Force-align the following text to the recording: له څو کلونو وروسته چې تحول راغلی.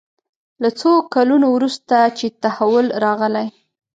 له 0.61 0.69
څو 0.79 0.91
کلونو 1.13 1.47
وروسته 1.55 1.95
چې 2.17 2.25
تحول 2.43 2.87
راغلی. 3.03 3.47